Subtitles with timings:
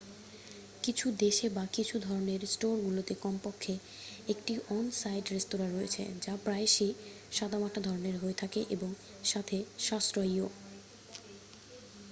[0.83, 3.73] কিছু দেশে বা কিছু ধরণের স্টোরগুলোতে কমপক্ষে
[4.29, 6.91] একটি অন সাইট রেস্তোঁরা রয়েছে যা প্রায়শই
[7.31, 8.89] সাদামাটা ধরণের হয়ে থাকে এবং
[9.23, 10.47] সাথে সাশ্রয়ীও